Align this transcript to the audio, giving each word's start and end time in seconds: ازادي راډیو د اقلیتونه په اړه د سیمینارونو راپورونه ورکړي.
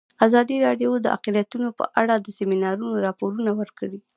ازادي 0.25 0.57
راډیو 0.67 0.91
د 1.01 1.05
اقلیتونه 1.17 1.67
په 1.79 1.85
اړه 2.01 2.15
د 2.19 2.27
سیمینارونو 2.37 3.03
راپورونه 3.05 3.51
ورکړي. 3.59 3.99